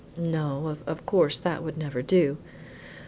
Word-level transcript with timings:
"No, 0.17 0.77
of 0.87 1.05
course 1.05 1.37
that 1.37 1.61
would 1.61 1.77
never 1.77 2.01
do." 2.01 2.37